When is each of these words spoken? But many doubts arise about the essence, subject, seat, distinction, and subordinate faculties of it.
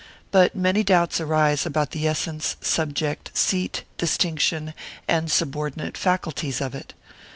But 0.31 0.55
many 0.55 0.83
doubts 0.83 1.21
arise 1.21 1.63
about 1.63 1.91
the 1.91 2.07
essence, 2.07 2.55
subject, 2.59 3.29
seat, 3.37 3.83
distinction, 3.99 4.73
and 5.07 5.29
subordinate 5.29 5.95
faculties 5.95 6.59
of 6.59 6.73
it. 6.73 6.95